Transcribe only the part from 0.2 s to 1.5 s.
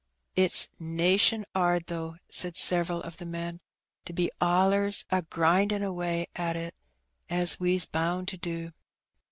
"Ifs 'nation